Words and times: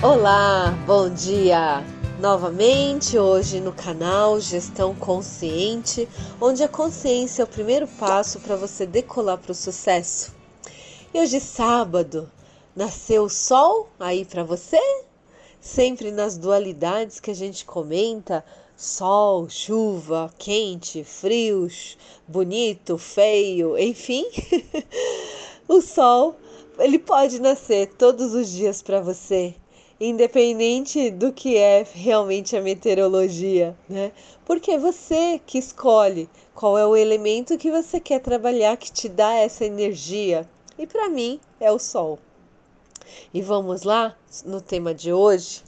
Olá, 0.00 0.70
bom 0.86 1.12
dia! 1.12 1.82
Novamente 2.20 3.18
hoje 3.18 3.58
no 3.58 3.72
canal 3.72 4.38
Gestão 4.38 4.94
Consciente, 4.94 6.08
onde 6.40 6.62
a 6.62 6.68
consciência 6.68 7.42
é 7.42 7.44
o 7.44 7.48
primeiro 7.48 7.88
passo 7.88 8.38
para 8.38 8.54
você 8.54 8.86
decolar 8.86 9.38
para 9.38 9.50
o 9.50 9.54
sucesso. 9.56 10.32
E 11.12 11.18
hoje, 11.18 11.40
sábado, 11.40 12.30
nasceu 12.76 13.24
o 13.24 13.28
sol 13.28 13.88
aí 13.98 14.24
para 14.24 14.44
você? 14.44 14.78
Sempre 15.60 16.12
nas 16.12 16.38
dualidades 16.38 17.18
que 17.18 17.32
a 17.32 17.34
gente 17.34 17.64
comenta: 17.64 18.44
sol, 18.76 19.48
chuva, 19.50 20.32
quente, 20.38 21.02
frios, 21.02 21.98
bonito, 22.24 22.96
feio, 22.98 23.76
enfim. 23.76 24.24
o 25.66 25.80
sol, 25.80 26.36
ele 26.78 27.00
pode 27.00 27.40
nascer 27.40 27.88
todos 27.98 28.32
os 28.32 28.48
dias 28.48 28.80
para 28.80 29.00
você 29.00 29.56
independente 30.00 31.10
do 31.10 31.32
que 31.32 31.56
é 31.56 31.84
realmente 31.92 32.56
a 32.56 32.62
meteorologia, 32.62 33.76
né? 33.88 34.12
Porque 34.44 34.72
é 34.72 34.78
você 34.78 35.40
que 35.44 35.58
escolhe 35.58 36.28
qual 36.54 36.78
é 36.78 36.86
o 36.86 36.96
elemento 36.96 37.58
que 37.58 37.70
você 37.70 37.98
quer 37.98 38.20
trabalhar 38.20 38.76
que 38.76 38.92
te 38.92 39.08
dá 39.08 39.32
essa 39.34 39.64
energia. 39.64 40.48
E 40.78 40.86
para 40.86 41.08
mim 41.08 41.40
é 41.58 41.70
o 41.72 41.78
sol. 41.78 42.18
E 43.34 43.42
vamos 43.42 43.82
lá 43.82 44.16
no 44.44 44.60
tema 44.60 44.94
de 44.94 45.12
hoje: 45.12 45.62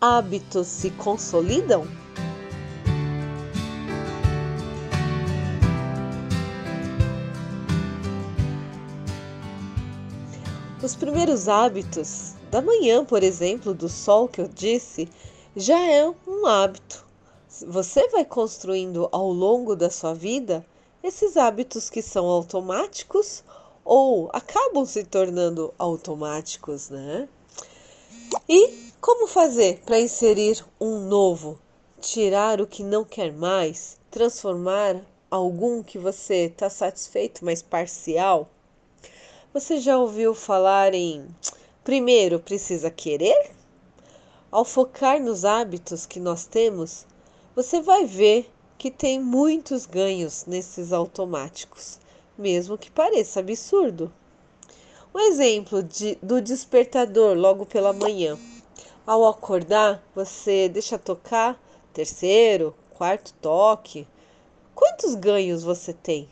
hábitos 0.00 0.66
se 0.66 0.90
consolidam? 0.90 1.86
Os 10.82 10.94
primeiros 10.94 11.48
hábitos 11.48 12.34
da 12.54 12.62
manhã, 12.62 13.04
por 13.04 13.24
exemplo, 13.24 13.74
do 13.74 13.88
sol 13.88 14.28
que 14.28 14.40
eu 14.40 14.46
disse, 14.46 15.08
já 15.56 15.76
é 15.90 16.08
um 16.24 16.46
hábito. 16.46 17.04
Você 17.66 18.06
vai 18.10 18.24
construindo 18.24 19.08
ao 19.10 19.28
longo 19.32 19.74
da 19.74 19.90
sua 19.90 20.14
vida 20.14 20.64
esses 21.02 21.36
hábitos 21.36 21.90
que 21.90 22.00
são 22.00 22.26
automáticos 22.26 23.42
ou 23.84 24.30
acabam 24.32 24.86
se 24.86 25.02
tornando 25.02 25.74
automáticos, 25.76 26.90
né? 26.90 27.28
E 28.48 28.92
como 29.00 29.26
fazer 29.26 29.80
para 29.84 29.98
inserir 29.98 30.64
um 30.80 31.00
novo? 31.08 31.58
Tirar 32.00 32.60
o 32.60 32.68
que 32.68 32.84
não 32.84 33.04
quer 33.04 33.32
mais, 33.32 33.98
transformar 34.12 35.04
algum 35.28 35.82
que 35.82 35.98
você 35.98 36.44
está 36.44 36.70
satisfeito, 36.70 37.44
mas 37.44 37.62
parcial? 37.62 38.48
Você 39.52 39.80
já 39.80 39.98
ouviu 39.98 40.36
falar 40.36 40.94
em 40.94 41.26
Primeiro, 41.84 42.40
precisa 42.40 42.90
querer? 42.90 43.50
Ao 44.50 44.64
focar 44.64 45.20
nos 45.20 45.44
hábitos 45.44 46.06
que 46.06 46.18
nós 46.18 46.46
temos, 46.46 47.04
você 47.54 47.78
vai 47.82 48.06
ver 48.06 48.50
que 48.78 48.90
tem 48.90 49.20
muitos 49.20 49.84
ganhos 49.84 50.46
nesses 50.46 50.94
automáticos, 50.94 51.98
mesmo 52.38 52.78
que 52.78 52.90
pareça 52.90 53.40
absurdo. 53.40 54.10
Um 55.14 55.20
exemplo 55.20 55.82
de, 55.82 56.14
do 56.22 56.40
despertador 56.40 57.36
logo 57.36 57.66
pela 57.66 57.92
manhã. 57.92 58.38
Ao 59.06 59.26
acordar, 59.26 60.02
você 60.14 60.70
deixa 60.70 60.98
tocar 60.98 61.60
terceiro, 61.92 62.74
quarto 62.94 63.34
toque. 63.42 64.08
Quantos 64.74 65.14
ganhos 65.14 65.62
você 65.62 65.92
tem? 65.92 66.26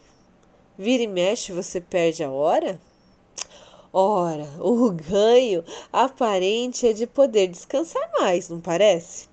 Vira 0.78 1.02
e 1.02 1.06
mexe, 1.06 1.52
você 1.52 1.78
perde 1.78 2.24
a 2.24 2.30
hora? 2.30 2.80
Ora, 3.94 4.48
o 4.58 4.90
ganho 4.90 5.62
aparente 5.92 6.86
é 6.86 6.94
de 6.94 7.06
poder 7.06 7.48
descansar 7.48 8.10
mais, 8.18 8.48
não 8.48 8.58
parece? 8.58 9.28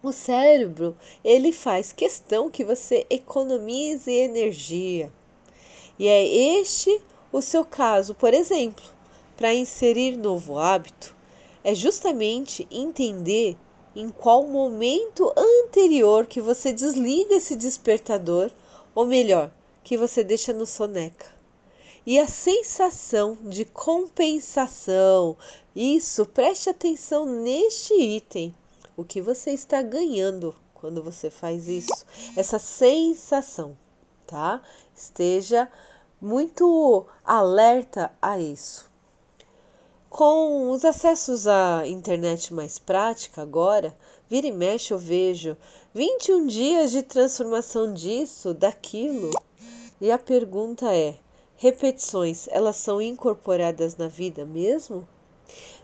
O 0.00 0.12
cérebro, 0.12 0.96
ele 1.24 1.50
faz 1.50 1.92
questão 1.92 2.48
que 2.48 2.64
você 2.64 3.04
economize 3.10 4.08
energia. 4.08 5.10
E 5.98 6.06
é 6.06 6.24
este 6.24 7.02
o 7.32 7.42
seu 7.42 7.64
caso, 7.64 8.14
por 8.14 8.32
exemplo, 8.32 8.84
para 9.36 9.52
inserir 9.52 10.16
novo 10.16 10.56
hábito, 10.56 11.12
é 11.64 11.74
justamente 11.74 12.68
entender 12.70 13.56
em 13.94 14.08
qual 14.08 14.46
momento 14.46 15.32
anterior 15.36 16.26
que 16.26 16.40
você 16.40 16.72
desliga 16.72 17.34
esse 17.34 17.56
despertador, 17.56 18.52
ou 18.94 19.04
melhor, 19.04 19.50
que 19.82 19.98
você 19.98 20.22
deixa 20.22 20.52
no 20.52 20.64
soneca 20.64 21.39
e 22.06 22.18
a 22.18 22.26
sensação 22.26 23.36
de 23.42 23.64
compensação. 23.64 25.36
Isso, 25.74 26.26
preste 26.26 26.70
atenção 26.70 27.26
neste 27.26 27.94
item. 27.94 28.54
O 28.96 29.04
que 29.04 29.20
você 29.20 29.52
está 29.52 29.82
ganhando 29.82 30.54
quando 30.74 31.02
você 31.02 31.30
faz 31.30 31.68
isso? 31.68 32.04
Essa 32.36 32.58
sensação, 32.58 33.76
tá? 34.26 34.62
Esteja 34.94 35.70
muito 36.20 37.06
alerta 37.24 38.12
a 38.20 38.38
isso. 38.38 38.90
Com 40.08 40.70
os 40.70 40.84
acessos 40.84 41.46
à 41.46 41.86
internet 41.86 42.52
mais 42.52 42.78
prática 42.78 43.40
agora, 43.40 43.96
vira 44.28 44.48
e 44.48 44.52
mexe 44.52 44.92
eu 44.92 44.98
vejo 44.98 45.56
21 45.94 46.46
dias 46.46 46.90
de 46.90 47.02
transformação 47.02 47.94
disso, 47.94 48.52
daquilo. 48.52 49.30
E 50.00 50.10
a 50.10 50.18
pergunta 50.18 50.92
é: 50.94 51.16
repetições, 51.60 52.48
elas 52.48 52.76
são 52.76 53.02
incorporadas 53.02 53.94
na 53.94 54.08
vida 54.08 54.46
mesmo? 54.46 55.06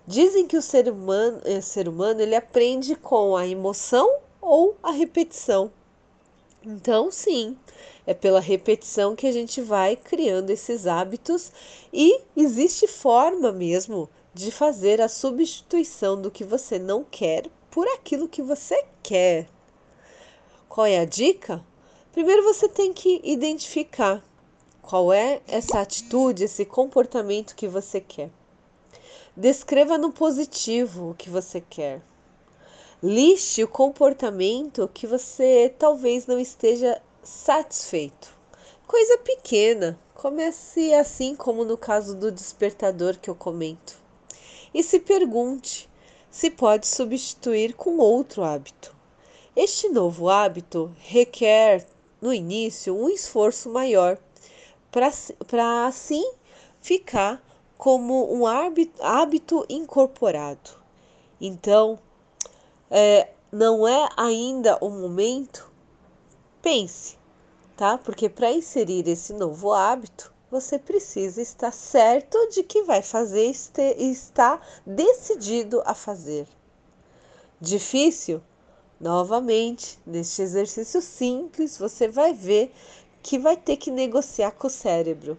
Dizem 0.07 0.47
que 0.47 0.57
o 0.57 0.63
ser 0.63 0.89
humano, 0.91 1.43
o 1.45 1.49
eh, 1.49 1.61
ser 1.61 1.87
humano 1.87 2.23
ele 2.23 2.35
aprende 2.35 2.97
com 2.97 3.37
a 3.37 3.47
emoção 3.47 4.21
ou 4.41 4.75
a 4.83 4.91
repetição. 4.91 5.71
Então, 6.65 7.11
sim, 7.11 7.59
é 8.07 8.15
pela 8.15 8.41
repetição 8.41 9.15
que 9.15 9.27
a 9.27 9.33
gente 9.33 9.61
vai 9.61 9.97
criando 9.97 10.49
esses 10.49 10.87
hábitos 10.87 11.53
e 11.93 12.23
existe 12.35 12.89
forma 12.89 13.53
mesmo 13.53 14.09
de 14.33 14.51
fazer 14.51 15.03
a 15.03 15.11
substituição 15.11 16.19
do 16.19 16.31
que 16.31 16.43
você 16.43 16.79
não 16.79 17.05
quer 17.05 17.51
por 17.71 17.87
aquilo 17.89 18.27
que 18.27 18.41
você 18.41 18.83
quer. 19.03 19.47
Qual 20.71 20.87
é 20.87 21.01
a 21.01 21.05
dica? 21.05 21.63
Primeiro 22.13 22.43
você 22.45 22.67
tem 22.67 22.95
que 22.95 23.21
identificar 23.23 24.25
qual 24.87 25.13
é 25.13 25.43
essa 25.49 25.81
atitude, 25.81 26.45
esse 26.45 26.65
comportamento 26.65 27.57
que 27.57 27.67
você 27.67 28.01
quer? 28.01 28.31
Descreva 29.37 29.99
no 29.99 30.13
positivo 30.13 31.11
o 31.11 31.15
que 31.15 31.29
você 31.29 31.61
quer. 31.61 32.01
Liste 33.03 33.65
o 33.65 33.69
comportamento 33.69 34.89
que 34.95 35.05
você 35.05 35.75
talvez 35.77 36.29
não 36.29 36.39
esteja 36.39 37.03
satisfeito. 37.21 38.33
Coisa 38.87 39.19
pequena, 39.19 39.99
comece 40.15 40.95
assim 40.95 41.35
como 41.35 41.65
no 41.65 41.77
caso 41.77 42.15
do 42.15 42.31
despertador 42.31 43.19
que 43.19 43.29
eu 43.29 43.35
comento. 43.35 43.99
E 44.73 44.85
se 44.85 45.01
pergunte 45.01 45.91
se 46.31 46.49
pode 46.49 46.87
substituir 46.87 47.75
com 47.75 47.99
outro 47.99 48.45
hábito. 48.45 48.95
Este 49.57 49.89
novo 49.89 50.29
hábito 50.29 50.95
requer, 51.01 51.85
no 52.21 52.33
início, 52.33 52.97
um 52.97 53.09
esforço 53.09 53.69
maior 53.69 54.17
para 54.91 55.87
assim 55.87 56.33
ficar 56.81 57.43
como 57.77 58.33
um 58.35 58.45
hábito 58.47 59.67
incorporado. 59.69 60.71
Então, 61.41 61.99
é, 62.91 63.31
não 63.53 63.87
é 63.87 64.09
ainda 64.17 64.79
o 64.81 64.89
momento. 64.89 65.71
Pense, 66.63 67.17
tá? 67.77 67.99
Porque 67.99 68.29
para 68.29 68.53
inserir 68.53 69.07
esse 69.09 69.33
novo 69.33 69.73
hábito, 69.73 70.33
você 70.51 70.79
precisa 70.79 71.43
estar 71.43 71.73
certo 71.73 72.49
de 72.51 72.63
que 72.63 72.83
vai 72.83 73.03
fazer 73.03 73.53
e 73.99 74.11
está 74.11 74.61
decidido 74.87 75.83
a 75.85 75.95
fazer. 75.95 76.47
Difícil? 77.61 78.43
Novamente, 78.99 79.99
neste 80.07 80.41
exercício 80.41 81.03
simples, 81.03 81.77
você 81.77 82.09
vai 82.09 82.33
ver 82.33 82.73
que 83.27 83.41
vai 83.41 83.57
ter 83.57 83.77
que 83.77 83.91
negociar 83.91 84.53
com 84.53 84.69
o 84.69 84.71
cérebro. 84.71 85.37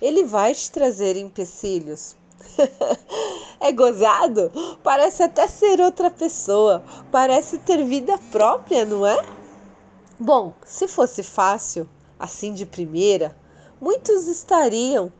Ele 0.00 0.24
vai 0.24 0.54
te 0.54 0.70
trazer 0.70 1.14
empecilhos. 1.14 2.16
é 3.60 3.70
gozado? 3.70 4.50
Parece 4.82 5.22
até 5.22 5.46
ser 5.46 5.78
outra 5.78 6.10
pessoa. 6.10 6.82
Parece 7.12 7.58
ter 7.58 7.84
vida 7.84 8.16
própria, 8.32 8.86
não 8.86 9.06
é? 9.06 9.22
Bom, 10.18 10.54
se 10.64 10.88
fosse 10.88 11.22
fácil, 11.22 11.86
assim 12.18 12.54
de 12.54 12.64
primeira, 12.64 13.36
muitos 13.78 14.26
estariam 14.26 15.12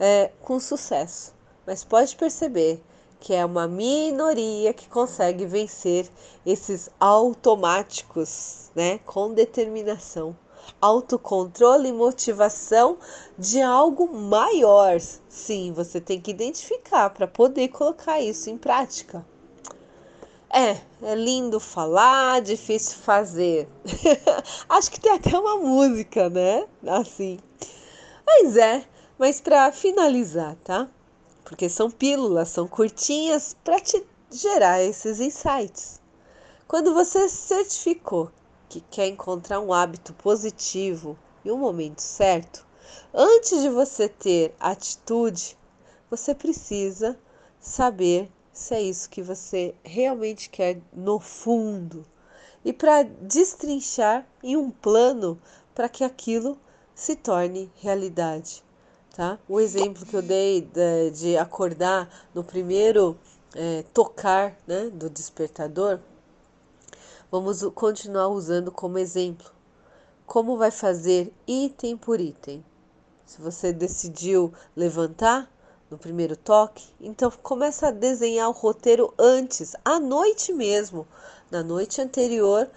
é, 0.00 0.30
com 0.40 0.58
sucesso. 0.58 1.34
Mas 1.66 1.84
pode 1.84 2.16
perceber 2.16 2.82
que 3.20 3.34
é 3.34 3.44
uma 3.44 3.68
minoria 3.68 4.72
que 4.72 4.88
consegue 4.88 5.44
vencer 5.44 6.10
esses 6.46 6.88
automáticos, 6.98 8.70
né, 8.74 9.00
com 9.04 9.34
determinação 9.34 10.34
autocontrole 10.80 11.88
e 11.88 11.92
motivação 11.92 12.98
de 13.38 13.60
algo 13.60 14.12
maior. 14.12 15.00
Sim, 15.28 15.72
você 15.72 16.00
tem 16.00 16.20
que 16.20 16.30
identificar 16.30 17.10
para 17.10 17.26
poder 17.26 17.68
colocar 17.68 18.20
isso 18.20 18.50
em 18.50 18.58
prática. 18.58 19.24
É, 20.50 20.76
é 21.02 21.14
lindo 21.14 21.58
falar, 21.58 22.42
difícil 22.42 22.98
fazer. 22.98 23.68
Acho 24.68 24.90
que 24.90 25.00
tem 25.00 25.12
até 25.12 25.38
uma 25.38 25.56
música, 25.56 26.28
né? 26.28 26.66
Assim. 26.86 27.38
Mas 28.26 28.56
é, 28.56 28.84
mas 29.18 29.40
para 29.40 29.72
finalizar, 29.72 30.56
tá? 30.64 30.88
Porque 31.44 31.68
são 31.68 31.90
pílulas, 31.90 32.50
são 32.50 32.68
curtinhas 32.68 33.56
para 33.64 33.80
te 33.80 34.04
gerar 34.30 34.82
esses 34.82 35.20
insights. 35.20 36.00
Quando 36.66 36.94
você 36.94 37.28
certificou 37.28 38.30
que 38.72 38.80
quer 38.90 39.06
encontrar 39.06 39.60
um 39.60 39.70
hábito 39.70 40.14
positivo 40.14 41.18
em 41.44 41.50
um 41.50 41.58
momento 41.58 42.00
certo, 42.00 42.66
antes 43.12 43.60
de 43.60 43.68
você 43.68 44.08
ter 44.08 44.54
atitude, 44.58 45.58
você 46.08 46.34
precisa 46.34 47.18
saber 47.60 48.30
se 48.50 48.74
é 48.74 48.80
isso 48.80 49.10
que 49.10 49.20
você 49.20 49.74
realmente 49.84 50.48
quer 50.48 50.80
no 50.90 51.20
fundo 51.20 52.06
e 52.64 52.72
para 52.72 53.02
destrinchar 53.02 54.26
em 54.42 54.56
um 54.56 54.70
plano 54.70 55.38
para 55.74 55.88
que 55.88 56.02
aquilo 56.02 56.58
se 56.94 57.14
torne 57.14 57.70
realidade, 57.76 58.64
tá? 59.14 59.38
O 59.46 59.60
exemplo 59.60 60.06
que 60.06 60.16
eu 60.16 60.22
dei 60.22 60.62
de, 60.62 61.10
de 61.10 61.36
acordar 61.36 62.08
no 62.34 62.42
primeiro 62.42 63.18
é, 63.54 63.84
tocar 63.92 64.56
né, 64.66 64.88
do 64.90 65.10
despertador, 65.10 66.00
vamos 67.32 67.62
continuar 67.74 68.28
usando 68.28 68.70
como 68.70 68.98
exemplo. 68.98 69.50
Como 70.26 70.58
vai 70.58 70.70
fazer 70.70 71.32
item 71.46 71.96
por 71.96 72.20
item? 72.20 72.62
Se 73.24 73.40
você 73.40 73.72
decidiu 73.72 74.52
levantar, 74.76 75.50
no 75.90 75.96
primeiro 75.96 76.36
toque. 76.36 76.84
Então 77.00 77.30
começa 77.42 77.88
a 77.88 77.90
desenhar 77.90 78.50
o 78.50 78.52
roteiro 78.52 79.14
antes, 79.18 79.74
à 79.82 79.98
noite 79.98 80.52
mesmo, 80.52 81.08
na 81.50 81.62
noite 81.62 82.02
anterior 82.02 82.68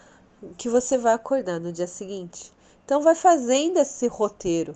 que 0.57 0.69
você 0.69 0.97
vai 0.97 1.13
acordar 1.13 1.59
no 1.59 1.73
dia 1.73 1.87
seguinte. 1.87 2.53
Então 2.85 3.01
vai 3.01 3.13
fazendo 3.13 3.77
esse 3.77 4.07
roteiro. 4.07 4.73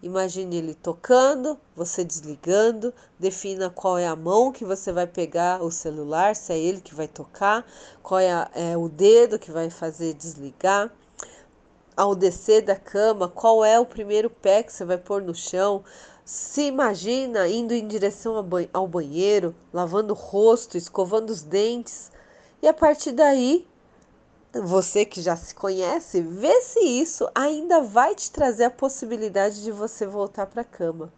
Imagine 0.00 0.56
ele 0.56 0.74
tocando, 0.74 1.58
você 1.74 2.04
desligando, 2.04 2.94
defina 3.18 3.68
qual 3.68 3.98
é 3.98 4.06
a 4.06 4.14
mão 4.14 4.52
que 4.52 4.64
você 4.64 4.92
vai 4.92 5.08
pegar 5.08 5.60
o 5.60 5.72
celular, 5.72 6.36
se 6.36 6.52
é 6.52 6.58
ele 6.58 6.80
que 6.80 6.94
vai 6.94 7.08
tocar, 7.08 7.66
qual 8.00 8.20
é, 8.20 8.30
a, 8.30 8.48
é 8.54 8.76
o 8.76 8.88
dedo 8.88 9.40
que 9.40 9.50
vai 9.50 9.70
fazer 9.70 10.14
desligar. 10.14 10.92
Ao 11.96 12.14
descer 12.14 12.62
da 12.62 12.76
cama, 12.76 13.28
qual 13.28 13.64
é 13.64 13.80
o 13.80 13.84
primeiro 13.84 14.30
pé 14.30 14.62
que 14.62 14.72
você 14.72 14.84
vai 14.84 14.98
pôr 14.98 15.20
no 15.20 15.34
chão? 15.34 15.82
Se 16.24 16.62
imagina 16.62 17.48
indo 17.48 17.74
em 17.74 17.84
direção 17.84 18.36
ao 18.72 18.86
banheiro, 18.86 19.52
lavando 19.72 20.12
o 20.12 20.16
rosto, 20.16 20.76
escovando 20.78 21.30
os 21.30 21.42
dentes, 21.42 22.12
e 22.62 22.68
a 22.68 22.72
partir 22.72 23.10
daí, 23.10 23.66
você 24.52 25.04
que 25.04 25.20
já 25.20 25.36
se 25.36 25.54
conhece, 25.54 26.22
vê 26.22 26.60
se 26.62 26.80
isso 26.80 27.28
ainda 27.34 27.82
vai 27.82 28.14
te 28.14 28.30
trazer 28.30 28.64
a 28.64 28.70
possibilidade 28.70 29.62
de 29.62 29.70
você 29.70 30.06
voltar 30.06 30.46
para 30.46 30.62
a 30.62 30.64
cama. 30.64 31.12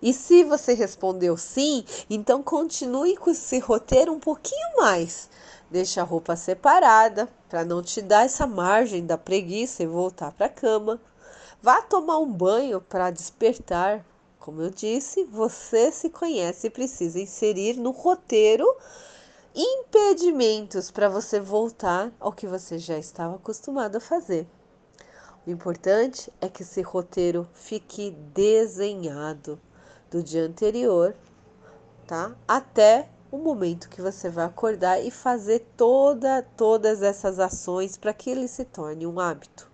E 0.00 0.12
se 0.12 0.42
você 0.42 0.72
respondeu 0.72 1.36
sim, 1.36 1.84
então 2.08 2.42
continue 2.42 3.16
com 3.16 3.30
esse 3.30 3.58
roteiro 3.58 4.12
um 4.12 4.20
pouquinho 4.20 4.76
mais. 4.76 5.28
Deixa 5.70 6.00
a 6.00 6.04
roupa 6.04 6.36
separada 6.36 7.28
para 7.48 7.64
não 7.64 7.82
te 7.82 8.00
dar 8.00 8.24
essa 8.24 8.46
margem 8.46 9.04
da 9.04 9.18
preguiça 9.18 9.82
e 9.82 9.86
voltar 9.86 10.32
para 10.32 10.46
a 10.46 10.50
cama. 10.50 11.00
Vá 11.60 11.82
tomar 11.82 12.18
um 12.18 12.30
banho 12.30 12.80
para 12.80 13.10
despertar. 13.10 14.04
Como 14.38 14.62
eu 14.62 14.70
disse, 14.70 15.24
você 15.24 15.90
se 15.90 16.08
conhece 16.08 16.68
e 16.68 16.70
precisa 16.70 17.20
inserir 17.20 17.76
no 17.76 17.90
roteiro 17.90 18.66
impedimentos 19.56 20.90
para 20.90 21.08
você 21.08 21.40
voltar 21.40 22.12
ao 22.20 22.30
que 22.30 22.46
você 22.46 22.78
já 22.78 22.98
estava 22.98 23.36
acostumado 23.36 23.96
a 23.96 24.00
fazer. 24.00 24.46
O 25.46 25.50
importante 25.50 26.30
é 26.42 26.48
que 26.48 26.62
esse 26.62 26.82
roteiro 26.82 27.48
fique 27.54 28.10
desenhado 28.34 29.58
do 30.10 30.22
dia 30.22 30.44
anterior, 30.44 31.16
tá? 32.06 32.36
Até 32.46 33.08
o 33.30 33.38
momento 33.38 33.88
que 33.88 34.02
você 34.02 34.28
vai 34.28 34.44
acordar 34.44 35.00
e 35.00 35.10
fazer 35.10 35.66
toda, 35.74 36.42
todas 36.56 37.02
essas 37.02 37.38
ações 37.38 37.96
para 37.96 38.12
que 38.12 38.28
ele 38.28 38.48
se 38.48 38.64
torne 38.64 39.06
um 39.06 39.18
hábito. 39.18 39.70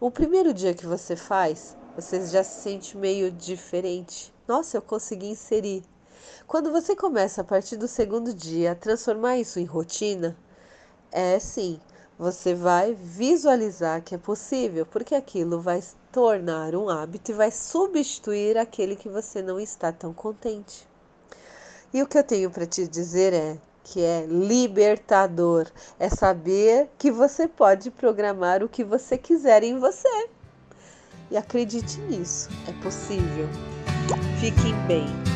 O 0.00 0.10
primeiro 0.10 0.54
dia 0.54 0.72
que 0.72 0.86
você 0.86 1.16
faz, 1.16 1.76
você 1.94 2.26
já 2.26 2.42
se 2.42 2.62
sente 2.62 2.96
meio 2.96 3.30
diferente. 3.30 4.32
Nossa, 4.48 4.78
eu 4.78 4.82
consegui 4.82 5.26
inserir. 5.26 5.84
Quando 6.46 6.70
você 6.70 6.94
começa 6.96 7.40
a 7.40 7.44
partir 7.44 7.76
do 7.76 7.88
segundo 7.88 8.32
dia 8.34 8.72
a 8.72 8.74
transformar 8.74 9.38
isso 9.38 9.58
em 9.58 9.64
rotina, 9.64 10.36
é 11.10 11.38
sim, 11.38 11.80
você 12.18 12.54
vai 12.54 12.94
visualizar 12.94 14.02
que 14.02 14.14
é 14.14 14.18
possível, 14.18 14.86
porque 14.86 15.14
aquilo 15.14 15.60
vai 15.60 15.82
tornar 16.10 16.74
um 16.74 16.88
hábito 16.88 17.30
e 17.30 17.34
vai 17.34 17.50
substituir 17.50 18.56
aquele 18.58 18.96
que 18.96 19.08
você 19.08 19.42
não 19.42 19.58
está 19.58 19.92
tão 19.92 20.12
contente. 20.12 20.88
E 21.92 22.02
o 22.02 22.06
que 22.06 22.16
eu 22.16 22.24
tenho 22.24 22.50
para 22.50 22.66
te 22.66 22.86
dizer 22.86 23.32
é: 23.32 23.58
que 23.84 24.02
é 24.02 24.26
libertador. 24.26 25.66
É 25.98 26.08
saber 26.08 26.88
que 26.98 27.10
você 27.10 27.48
pode 27.48 27.90
programar 27.90 28.62
o 28.62 28.68
que 28.68 28.84
você 28.84 29.18
quiser 29.18 29.62
em 29.62 29.78
você. 29.78 30.28
E 31.30 31.36
acredite 31.36 32.00
nisso, 32.02 32.48
é 32.68 32.72
possível. 32.82 33.48
Fiquem 34.40 34.74
bem. 34.86 35.31